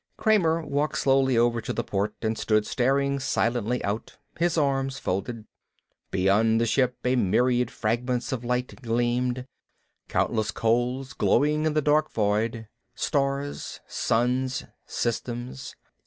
[0.17, 5.45] Kramer walked slowly over to the port and stood staring silently out, his arms folded.
[6.09, 9.45] Beyond the ship a myriad fragments of light gleamed,
[10.07, 12.67] countless coals glowing in the dark void.
[12.95, 15.75] Stars, suns, systems.